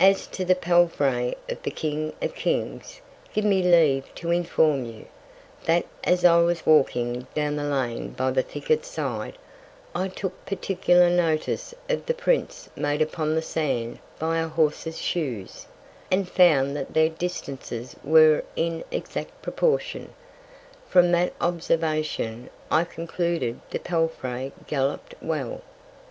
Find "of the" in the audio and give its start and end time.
1.46-1.70, 11.90-12.14